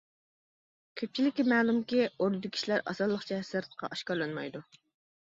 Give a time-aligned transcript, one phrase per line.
[1.01, 4.69] كۆپچىلىككە مەلۇمكى، ئوردىدىكى ئىشلار ئاسانلىقچە سىرتقا ئاشكارىلانمايدۇ.